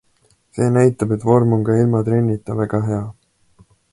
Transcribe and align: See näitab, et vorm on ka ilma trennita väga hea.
See 0.57 0.69
näitab, 0.77 1.11
et 1.15 1.27
vorm 1.31 1.53
on 1.59 1.67
ka 1.69 1.77
ilma 1.83 2.03
trennita 2.09 2.59
väga 2.63 2.83
hea. 2.89 3.05